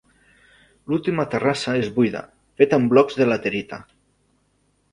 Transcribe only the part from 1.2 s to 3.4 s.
terrassa és buida, feta amb blocs de